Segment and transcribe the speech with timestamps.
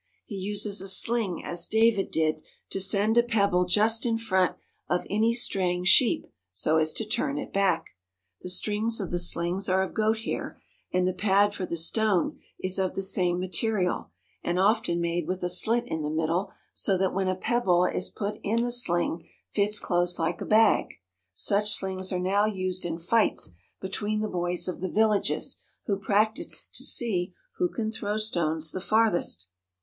[0.25, 4.55] He uses a sling as David did to send a pebble just in front
[4.89, 7.91] of any straying sheep so as to turn it back.
[8.41, 10.59] The strings of the slings are of goat hair,
[10.91, 14.09] and the pad for the stone is of the same material,
[14.43, 18.39] often made with a slit in the middle so that when a pebble is put
[18.41, 19.21] in the sling
[19.51, 20.95] fits close like a bag.
[21.31, 26.67] Such slings are now used in fights between the boys of the villages, who practise
[26.69, 29.47] to see who can throw stones the farthest.